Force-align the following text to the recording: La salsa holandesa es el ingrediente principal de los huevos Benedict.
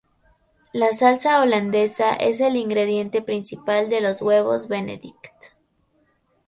La 0.73 0.93
salsa 0.93 1.41
holandesa 1.43 2.15
es 2.15 2.39
el 2.39 2.55
ingrediente 2.55 3.21
principal 3.21 3.87
de 3.87 4.01
los 4.01 4.19
huevos 4.23 4.67
Benedict. 4.67 5.53